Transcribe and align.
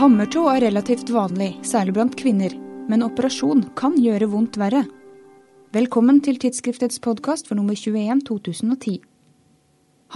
Hammertå 0.00 0.46
er 0.48 0.62
relativt 0.64 1.10
vanlig, 1.12 1.58
særlig 1.60 1.92
blant 1.92 2.14
kvinner, 2.16 2.54
men 2.88 3.02
operasjon 3.04 3.66
kan 3.76 3.98
gjøre 4.00 4.30
vondt 4.32 4.56
verre. 4.56 4.86
Velkommen 5.76 6.22
til 6.24 6.38
tidsskriftets 6.40 7.02
podkast 7.04 7.50
for 7.50 7.60
nummer 7.60 7.76
21 7.76 8.22
2010. 8.24 8.94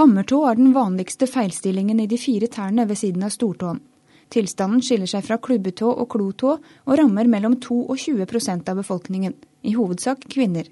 Hammertå 0.01 0.41
er 0.49 0.57
den 0.57 0.73
vanligste 0.73 1.29
feilstillingen 1.29 2.01
i 2.01 2.09
de 2.09 2.17
fire 2.17 2.49
tærne 2.49 2.89
ved 2.89 3.03
siden 3.03 3.29
av 3.29 3.37
stortåen. 3.37 3.85
Tilstanden 4.33 4.81
skiller 4.81 5.11
seg 5.11 5.29
fra 5.29 5.37
klubbetå 5.37 5.93
og 5.93 6.09
klotå, 6.17 6.57
og 6.89 7.01
rammer 7.05 7.29
mellom 7.29 7.61
2 7.61 7.83
og 7.85 8.01
20% 8.01 8.73
av 8.73 8.81
befolkningen, 8.81 9.37
i 9.69 9.77
hovedsak 9.77 10.25
kvinner. 10.33 10.65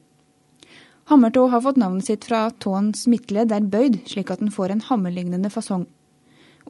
Hammertå 1.12 1.50
har 1.52 1.60
fått 1.60 1.84
navnet 1.84 2.08
sitt 2.08 2.24
fra 2.32 2.46
tåens 2.64 3.04
midtledd 3.12 3.52
er 3.52 3.74
bøyd, 3.76 4.06
slik 4.08 4.32
at 4.32 4.40
den 4.40 4.56
får 4.56 4.72
en 4.72 4.86
hammerlignende 4.88 5.52
fasong. 5.52 5.84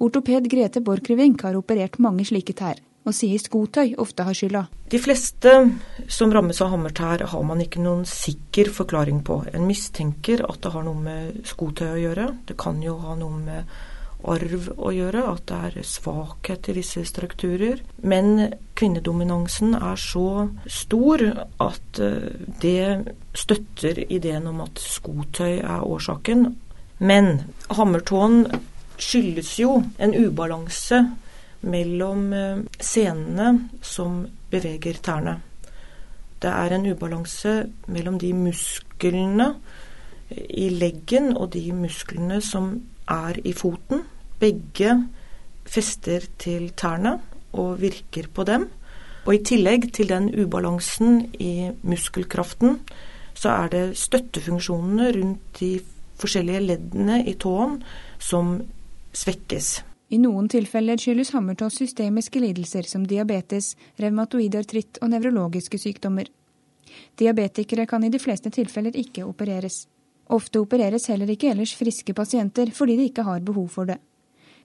Ortoped 0.02 0.48
Grete 0.50 0.80
Borchgrevink 0.82 1.44
har 1.46 1.54
operert 1.54 2.00
mange 2.02 2.24
slike 2.26 2.56
tær, 2.58 2.80
og 3.06 3.14
sier 3.14 3.38
skotøy 3.38 3.92
ofte 4.02 4.24
har 4.26 4.34
skylda. 4.34 4.64
De 4.90 4.98
fleste 4.98 5.52
som 6.10 6.32
rammes 6.34 6.58
av 6.64 6.72
hammertær 6.72 7.22
har 7.30 7.44
man 7.46 7.62
ikke 7.62 7.82
noen 7.84 8.02
sikker 8.08 8.72
forklaring 8.74 9.20
på. 9.22 9.44
En 9.54 9.68
mistenker 9.68 10.42
at 10.48 10.58
det 10.64 10.72
har 10.74 10.82
noe 10.88 10.98
med 10.98 11.44
skotøy 11.46 11.92
å 11.92 12.00
gjøre. 12.00 12.24
Det 12.50 12.56
kan 12.58 12.82
jo 12.82 12.96
ha 13.04 13.14
noe 13.20 13.38
med 13.44 13.76
arv 14.32 14.66
å 14.74 14.90
gjøre, 14.94 15.22
at 15.36 15.46
det 15.50 15.60
er 15.68 15.86
svakhet 15.86 16.72
i 16.72 16.76
visse 16.80 17.04
strukturer. 17.06 17.84
Men 18.02 18.56
kvinnedominansen 18.78 19.76
er 19.78 20.02
så 20.02 20.48
stor 20.66 21.22
at 21.62 22.02
eh, 22.02 22.26
det 22.62 23.14
støtter 23.38 24.02
ideen 24.08 24.50
om 24.50 24.64
at 24.66 24.82
skotøy 24.82 25.60
er 25.60 25.86
årsaken. 25.86 26.46
Men 27.02 27.32
hammertåen 27.70 28.44
skyldes 28.98 29.54
jo 29.60 29.78
en 29.98 30.14
ubalanse 30.14 31.00
mellom 31.62 32.32
eh, 32.32 32.62
senene 32.80 33.68
som 33.82 34.22
beveger 34.50 35.00
tærne. 35.02 35.38
Det 36.42 36.50
er 36.50 36.74
en 36.74 36.86
ubalanse 36.90 37.54
mellom 37.86 38.18
de 38.18 38.32
musklene 38.34 39.52
i 40.32 40.68
leggen 40.74 41.36
og 41.36 41.52
de 41.54 41.68
musklene 41.76 42.40
som 42.42 42.74
er 43.10 43.38
i 43.44 43.52
foten. 43.54 44.02
Begge 44.40 44.96
fester 45.62 46.26
til 46.38 46.72
tærne 46.76 47.18
og 47.52 47.80
virker 47.80 48.26
på 48.34 48.44
dem. 48.48 48.66
Og 49.22 49.36
i 49.36 49.44
tillegg 49.46 49.92
til 49.94 50.10
den 50.10 50.32
ubalansen 50.34 51.28
i 51.38 51.70
muskelkraften, 51.86 52.80
så 53.38 53.54
er 53.54 53.68
det 53.70 53.84
støttefunksjonene 53.98 55.12
rundt 55.14 55.60
de 55.60 55.76
forskjellige 56.18 56.64
leddene 56.66 57.22
i 57.30 57.36
tåen 57.38 57.78
som 58.18 58.56
svekkes. 59.12 59.80
I 60.12 60.18
noen 60.20 60.48
tilfeller 60.52 61.00
skyldes 61.00 61.32
hammertås 61.32 61.78
systemiske 61.80 62.40
lidelser 62.42 62.84
som 62.88 63.06
diabetes, 63.08 63.72
revmatoid 63.96 64.56
artritt 64.60 65.00
og 65.00 65.12
nevrologiske 65.14 65.80
sykdommer. 65.80 66.28
Diabetikere 67.16 67.86
kan 67.88 68.04
i 68.04 68.10
de 68.12 68.20
fleste 68.20 68.52
tilfeller 68.52 68.96
ikke 68.98 69.24
opereres. 69.24 69.86
Ofte 70.32 70.60
opereres 70.60 71.08
heller 71.08 71.30
ikke 71.32 71.50
ellers 71.52 71.72
friske 71.76 72.14
pasienter 72.16 72.72
fordi 72.76 72.98
de 72.98 73.06
ikke 73.08 73.24
har 73.24 73.40
behov 73.44 73.70
for 73.72 73.88
det. 73.88 73.98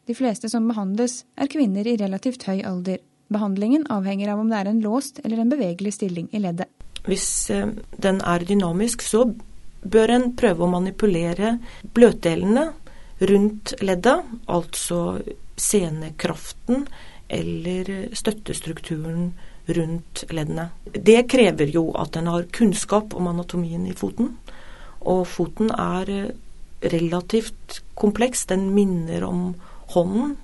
De 0.08 0.16
fleste 0.16 0.50
som 0.52 0.68
behandles, 0.68 1.26
er 1.36 1.52
kvinner 1.52 1.88
i 1.88 1.98
relativt 2.00 2.46
høy 2.48 2.62
alder. 2.64 3.02
Behandlingen 3.32 3.84
avhenger 3.92 4.32
av 4.32 4.40
om 4.40 4.52
det 4.52 4.60
er 4.62 4.70
en 4.72 4.82
låst 4.84 5.20
eller 5.24 5.42
en 5.44 5.52
bevegelig 5.52 5.98
stilling 5.98 6.30
i 6.32 6.40
leddet. 6.44 6.70
Hvis 7.08 7.50
eh, 7.52 7.72
den 8.04 8.22
er 8.24 8.44
dynamisk, 8.48 9.04
så 9.04 9.26
bør 9.84 10.14
en 10.16 10.30
prøve 10.40 10.64
å 10.64 10.72
manipulere 10.72 11.58
bløtdelene 11.96 12.70
rundt 13.20 13.74
leddet, 13.82 14.24
altså 14.46 15.20
senekraften 15.58 16.86
eller 17.28 18.16
støttestrukturen 18.16 19.32
rundt 19.68 20.24
leddene. 20.32 20.70
Det 20.86 21.26
krever 21.30 21.72
jo 21.74 21.90
at 22.00 22.16
en 22.16 22.30
har 22.32 22.48
kunnskap 22.56 23.16
om 23.18 23.28
anatomien 23.28 23.88
i 23.88 23.96
foten. 23.98 24.36
Og 25.08 25.26
foten 25.28 25.72
er 25.74 26.12
eh, 26.12 26.30
relativt 26.94 27.82
kompleks. 28.00 28.46
Den 28.48 28.70
minner 28.76 29.26
om 29.28 29.56
hånden, 29.94 30.38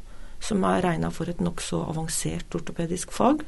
som 0.43 0.63
er 0.67 0.83
regna 0.83 1.11
for 1.13 1.29
et 1.31 1.39
nokså 1.43 1.85
avansert 1.87 2.55
ortopedisk 2.55 3.13
fag. 3.15 3.45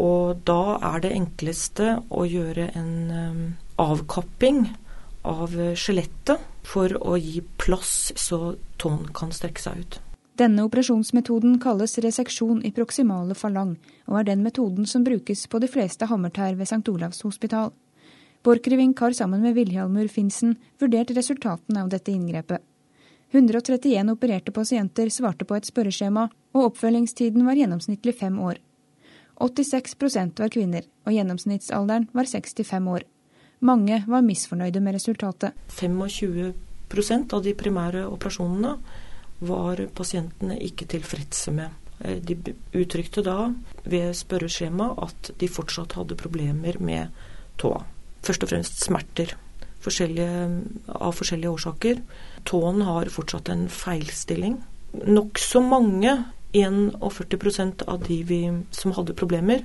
Og 0.00 0.40
da 0.48 0.78
er 0.94 1.04
det 1.04 1.12
enkleste 1.14 1.98
å 2.10 2.24
gjøre 2.26 2.70
en 2.74 2.94
um, 3.12 3.42
avkapping 3.78 4.64
av 5.28 5.52
skjelettet 5.78 6.40
for 6.64 6.96
å 7.00 7.18
gi 7.20 7.42
plass 7.60 8.12
så 8.16 8.56
tåen 8.80 9.06
kan 9.14 9.32
strekke 9.32 9.62
seg 9.62 9.84
ut. 9.84 10.00
Denne 10.34 10.64
operasjonsmetoden 10.66 11.60
kalles 11.62 11.94
reseksjon 12.02 12.64
i 12.66 12.72
proksimale 12.74 13.36
falang, 13.38 13.76
og 14.10 14.18
er 14.18 14.30
den 14.32 14.42
metoden 14.42 14.88
som 14.90 15.04
brukes 15.06 15.46
på 15.46 15.60
de 15.62 15.68
fleste 15.70 16.08
hammertær 16.10 16.56
ved 16.58 16.66
St. 16.66 16.82
Olavs 16.90 17.22
hospital. 17.22 17.70
Borchgrevink 18.44 18.98
har 19.00 19.14
sammen 19.14 19.44
med 19.46 19.54
Vilhjalmur 19.54 20.10
Finsen 20.10 20.56
vurdert 20.82 21.14
resultatene 21.14 21.84
av 21.84 21.92
dette 21.92 22.10
inngrepet. 22.12 22.58
131 23.30 24.10
opererte 24.10 24.52
pasienter 24.54 25.08
svarte 25.10 25.46
på 25.46 25.56
et 25.56 25.70
spørreskjema, 25.70 26.28
og 26.54 26.68
oppfølgingstiden 26.68 27.46
var 27.46 27.58
gjennomsnittlig 27.58 28.14
fem 28.18 28.36
år. 28.42 28.58
86% 29.42 30.42
var 30.42 30.52
kvinner, 30.54 30.84
og 31.06 31.14
gjennomsnittsalderen 31.14 32.10
var 32.14 32.30
65 32.30 32.90
år. 32.90 33.06
Mange 33.64 34.02
var 34.06 34.24
misfornøyde 34.26 34.82
med 34.84 34.98
resultatet. 34.98 35.56
25% 35.72 37.32
av 37.32 37.44
de 37.44 37.54
primære 37.56 38.04
operasjonene 38.10 38.74
var 39.44 39.80
pasientene 39.96 40.58
ikke 40.66 40.88
tilfredse 40.92 41.54
med. 41.54 41.72
Eh, 42.00 42.20
de 42.20 42.36
uttrykte 42.76 43.24
da 43.24 43.48
ved 43.88 44.12
spørreskjema 44.16 44.90
at 45.06 45.32
de 45.40 45.48
fortsatt 45.48 45.96
hadde 45.98 46.18
problemer 46.20 46.76
med 46.80 47.24
tåa. 47.60 47.80
Først 48.24 48.44
og 48.44 48.52
fremst 48.52 48.84
smerter 48.84 49.34
forskjellige, 49.84 50.62
av 50.88 51.16
forskjellige 51.16 51.52
årsaker. 51.56 52.00
Tåen 52.48 52.84
har 52.86 53.10
fortsatt 53.12 53.50
en 53.52 53.66
feilstilling. 53.72 54.58
Nokså 55.04 55.60
mange, 55.64 56.16
41% 56.54 57.82
av 57.90 58.04
de 58.06 58.20
vi, 58.28 58.40
som 58.70 58.94
hadde 58.94 59.16
problemer, 59.18 59.64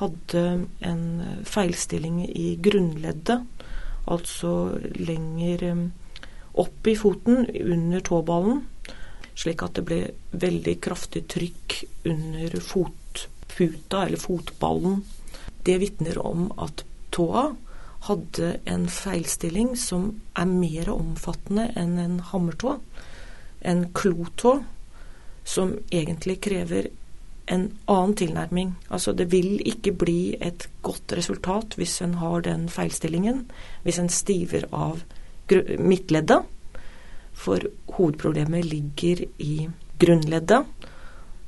hadde 0.00 0.44
en 0.80 1.04
feilstilling 1.46 2.24
i 2.28 2.54
grunnleddet. 2.62 3.44
Altså 4.10 4.52
lenger 4.98 5.64
um, 5.70 5.84
opp 6.60 6.86
i 6.90 6.96
foten, 6.98 7.46
under 7.46 8.04
tåballen. 8.04 8.64
Slik 9.34 9.62
at 9.66 9.78
det 9.78 9.86
ble 9.88 10.00
veldig 10.30 10.76
kraftig 10.84 11.24
trykk 11.30 11.80
under 12.10 12.58
fotputa, 12.60 14.04
eller 14.04 14.20
fotballen. 14.20 15.02
Det 15.64 15.78
vitner 15.80 16.18
om 16.20 16.50
at 16.60 16.84
tåa 17.14 17.48
hadde 18.04 18.50
en 18.68 18.84
feilstilling 18.92 19.72
som 19.80 20.10
er 20.36 20.50
mer 20.50 20.90
omfattende 20.92 21.70
enn 21.78 21.96
en 22.02 22.18
hammertå. 22.32 22.76
En 23.64 23.86
klotå 23.96 24.58
som 25.48 25.72
egentlig 25.88 26.42
krever 26.44 26.90
en 27.46 27.68
annen 27.90 28.14
tilnærming. 28.16 28.74
Altså 28.88 29.12
det 29.12 29.28
vil 29.32 29.58
ikke 29.66 29.92
bli 29.92 30.36
et 30.40 30.68
godt 30.82 31.12
resultat 31.16 31.76
hvis 31.78 32.00
en 32.04 32.16
har 32.20 32.44
den 32.46 32.68
feilstillingen, 32.72 33.44
hvis 33.84 34.00
en 34.00 34.08
stiver 34.08 34.66
av 34.72 35.02
midtleddet. 35.78 36.46
For 37.34 37.66
hovedproblemet 37.96 38.64
ligger 38.64 39.24
i 39.42 39.68
grunnleddet. 40.00 40.64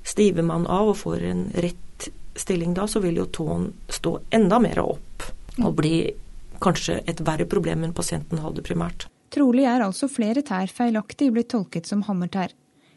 Stiver 0.07 0.47
man 0.47 0.67
av 0.67 0.93
og 0.93 1.01
får 1.01 1.25
en 1.31 1.49
rett 1.55 2.11
stilling 2.37 2.75
da, 2.77 2.87
så 2.87 3.01
vil 3.01 3.17
jo 3.23 3.31
tåen 3.33 3.71
stå 3.89 4.19
enda 4.35 4.61
mer 4.63 4.83
opp 4.83 5.25
og 5.57 5.73
bli 5.79 5.97
kanskje 6.63 7.01
et 7.09 7.21
verre 7.25 7.47
problem 7.49 7.85
enn 7.85 7.97
pasienten 7.97 8.43
hadde 8.45 8.65
primært. 8.67 9.09
Trolig 9.33 9.67
er 9.69 9.85
altså 9.85 10.09
flere 10.09 10.45
tær 10.47 10.71
feilaktig 10.73 11.33
blitt 11.35 11.51
tolket 11.53 11.89
som 11.89 12.05
hammertær. 12.07 12.53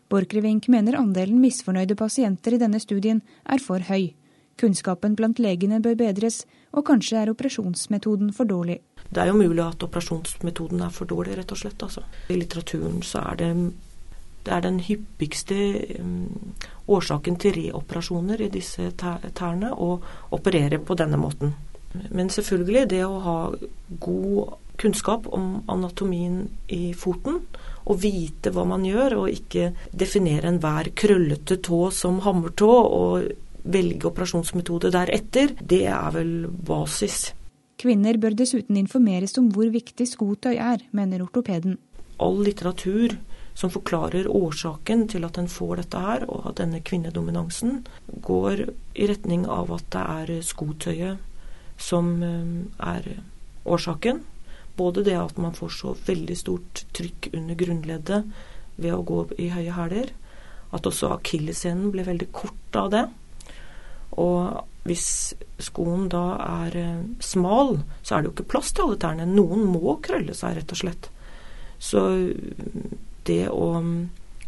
Borchgrevink 0.09 0.67
mener 0.73 0.97
andelen 0.97 1.37
misfornøyde 1.41 1.95
pasienter 1.95 2.55
i 2.55 2.61
denne 2.61 2.79
studien 2.81 3.21
er 3.45 3.61
for 3.61 3.83
høy. 3.85 4.09
Kunnskapen 4.59 5.13
blant 5.15 5.39
legene 5.39 5.79
bør 5.79 5.95
bedres, 5.99 6.41
og 6.73 6.87
kanskje 6.89 7.21
er 7.21 7.29
operasjonsmetoden 7.31 8.33
for 8.35 8.49
dårlig. 8.49 8.79
Det 9.09 9.21
er 9.21 9.29
jo 9.29 9.37
mulig 9.37 9.63
at 9.63 9.83
operasjonsmetoden 9.85 10.81
er 10.81 10.91
for 10.93 11.09
dårlig, 11.09 11.37
rett 11.37 11.53
og 11.53 11.61
slett. 11.61 11.85
Altså. 11.85 12.03
I 12.29 12.39
litteraturen 12.41 13.03
så 13.05 13.21
er 13.31 13.39
det, 13.39 13.51
det 14.45 14.53
er 14.53 14.65
den 14.65 14.81
hyppigste 14.83 15.57
um, 16.01 16.55
årsaken 16.89 17.39
til 17.39 17.55
reoperasjoner 17.55 18.41
i 18.41 18.51
disse 18.53 18.91
tærne 18.97 19.71
å 19.71 19.95
operere 20.35 20.81
på 20.83 20.97
denne 20.99 21.21
måten. 21.21 21.53
Men 22.09 22.29
selvfølgelig 22.29 22.89
det 22.89 23.05
å 23.05 23.21
ha 23.23 23.37
god 24.01 24.57
kunnskap 24.79 25.27
om 25.35 25.63
anatomien 25.67 26.47
i 26.67 26.93
foten, 26.93 27.41
og 27.89 27.97
vite 28.03 28.53
hva 28.53 28.65
man 28.69 28.85
gjør, 28.85 29.17
og 29.23 29.33
ikke 29.33 29.71
definere 29.91 30.51
enhver 30.51 30.91
krøllete 30.97 31.57
tå 31.65 31.87
som 31.95 32.21
hammertå 32.25 32.69
og 32.69 33.29
velge 33.69 34.07
operasjonsmetode 34.07 34.91
deretter, 34.93 35.55
det 35.59 35.83
er 35.89 36.13
vel 36.15 36.33
basis. 36.47 37.31
Kvinner 37.79 38.17
bør 38.19 38.35
dessuten 38.35 38.77
informeres 38.79 39.37
om 39.39 39.49
hvor 39.55 39.69
viktig 39.71 40.07
skotøy 40.07 40.55
er, 40.55 40.83
mener 40.91 41.23
ortopeden. 41.23 41.77
All 42.19 42.41
litteratur 42.43 43.15
som 43.59 43.71
forklarer 43.71 44.27
årsaken 44.31 45.07
til 45.11 45.25
at 45.27 45.39
en 45.39 45.49
får 45.51 45.81
dette 45.81 46.03
her, 46.03 46.25
og 46.31 46.51
at 46.51 46.59
denne 46.61 46.81
kvinnedominansen 46.85 47.81
går 48.23 48.65
i 48.95 49.07
retning 49.09 49.47
av 49.47 49.71
at 49.75 49.87
det 49.95 50.03
er 50.03 50.45
skotøyet 50.45 51.25
som 51.79 52.11
eh, 52.23 52.53
er 52.83 53.09
årsaken. 53.65 54.21
Både 54.79 55.03
det 55.03 55.17
at 55.19 55.37
man 55.41 55.55
får 55.57 55.75
så 55.75 55.93
veldig 56.07 56.37
stort 56.39 56.83
trykk 56.95 57.31
under 57.33 57.59
grunnleddet 57.59 58.23
ved 58.79 58.95
å 58.95 59.03
gå 59.03 59.23
i 59.41 59.49
høye 59.51 59.75
hæler, 59.75 60.11
at 60.75 60.87
også 60.87 61.11
akilleshælen 61.17 61.89
blir 61.93 62.07
veldig 62.07 62.29
kort 62.35 62.77
av 62.79 62.91
det. 62.93 63.05
Og 64.19 64.61
hvis 64.87 65.33
skoen 65.61 66.07
da 66.11 66.23
er 66.43 66.77
eh, 66.79 67.01
smal, 67.23 67.77
så 68.01 68.15
er 68.15 68.21
det 68.21 68.29
jo 68.29 68.35
ikke 68.37 68.51
plass 68.55 68.71
til 68.73 68.87
alle 68.87 68.99
tærne. 69.01 69.27
Noen 69.29 69.65
må 69.69 69.97
krølle 70.05 70.35
seg, 70.37 70.57
rett 70.57 70.73
og 70.73 70.81
slett. 70.81 71.09
Så 71.79 72.05
det 73.27 73.43
å 73.51 73.67
mm, 73.83 73.99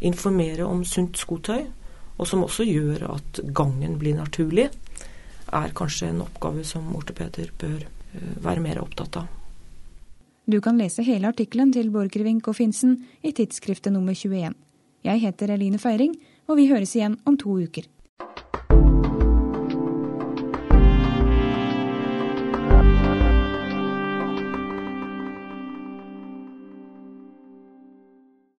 informere 0.07 0.67
om 0.67 0.83
sunt 0.87 1.19
skotøy, 1.19 1.65
og 2.17 2.29
som 2.29 2.45
også 2.45 2.65
gjør 2.67 3.07
at 3.15 3.41
gangen 3.55 3.97
blir 4.01 4.17
naturlig, 4.17 4.69
er 5.51 5.75
kanskje 5.75 6.11
en 6.11 6.23
oppgave 6.25 6.63
som 6.67 6.89
ortopeder 6.95 7.51
bør 7.59 7.79
eh, 7.83 8.33
være 8.43 8.63
mer 8.63 8.81
opptatt 8.83 9.21
av. 9.23 9.40
Du 10.45 10.57
kan 10.61 10.77
lese 10.77 11.03
hele 11.05 11.29
artikkelen 11.29 11.69
til 11.73 11.91
Borchgrevink 11.93 12.47
og 12.49 12.57
Finsen 12.57 12.95
i 13.21 13.29
tidsskriftet 13.31 13.93
nummer 13.93 14.15
21. 14.17 14.55
Jeg 15.05 15.21
heter 15.21 15.53
Eline 15.53 15.77
Feiring, 15.77 16.15
og 16.49 16.57
vi 16.57 16.65
høres 16.71 16.95
igjen 16.97 17.19
om 17.29 17.37
to 17.37 17.59
uker. 17.61 17.85